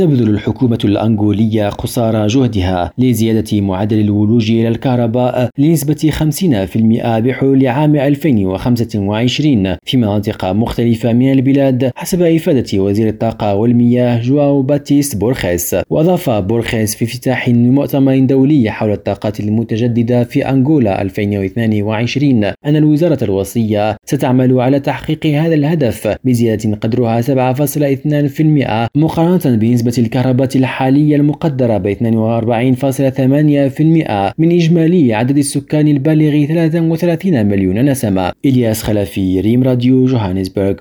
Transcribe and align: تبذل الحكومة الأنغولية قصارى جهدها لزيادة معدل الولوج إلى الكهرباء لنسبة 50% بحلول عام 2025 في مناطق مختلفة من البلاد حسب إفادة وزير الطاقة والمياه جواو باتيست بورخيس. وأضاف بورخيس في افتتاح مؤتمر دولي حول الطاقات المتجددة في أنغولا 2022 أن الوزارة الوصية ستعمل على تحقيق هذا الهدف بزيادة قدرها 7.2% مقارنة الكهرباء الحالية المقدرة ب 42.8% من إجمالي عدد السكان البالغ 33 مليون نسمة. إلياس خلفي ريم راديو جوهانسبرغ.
تبذل 0.00 0.30
الحكومة 0.30 0.78
الأنغولية 0.84 1.68
قصارى 1.68 2.26
جهدها 2.26 2.92
لزيادة 2.98 3.60
معدل 3.60 4.00
الولوج 4.00 4.50
إلى 4.50 4.68
الكهرباء 4.68 5.50
لنسبة 5.58 6.10
50% 6.10 7.18
بحلول 7.18 7.66
عام 7.66 7.96
2025 7.96 9.76
في 9.84 9.96
مناطق 9.96 10.44
مختلفة 10.44 11.12
من 11.12 11.32
البلاد 11.32 11.90
حسب 11.96 12.22
إفادة 12.22 12.82
وزير 12.82 13.08
الطاقة 13.08 13.54
والمياه 13.54 14.20
جواو 14.22 14.62
باتيست 14.62 15.16
بورخيس. 15.16 15.76
وأضاف 15.90 16.30
بورخيس 16.30 16.94
في 16.94 17.04
افتتاح 17.04 17.48
مؤتمر 17.48 18.18
دولي 18.18 18.70
حول 18.70 18.92
الطاقات 18.92 19.40
المتجددة 19.40 20.24
في 20.24 20.48
أنغولا 20.48 21.02
2022 21.02 22.44
أن 22.44 22.76
الوزارة 22.76 23.24
الوصية 23.24 23.96
ستعمل 24.04 24.60
على 24.60 24.80
تحقيق 24.80 25.26
هذا 25.26 25.54
الهدف 25.54 26.16
بزيادة 26.24 26.76
قدرها 26.76 27.20
7.2% 27.20 28.88
مقارنة 28.96 29.56
الكهرباء 29.98 30.48
الحالية 30.56 31.16
المقدرة 31.16 31.78
ب 31.78 31.86
42.8% 31.86 32.00
من 34.38 34.52
إجمالي 34.52 35.14
عدد 35.14 35.38
السكان 35.38 35.88
البالغ 35.88 36.46
33 36.46 37.46
مليون 37.46 37.84
نسمة. 37.84 38.32
إلياس 38.44 38.82
خلفي 38.82 39.40
ريم 39.40 39.62
راديو 39.62 40.06
جوهانسبرغ. 40.06 40.74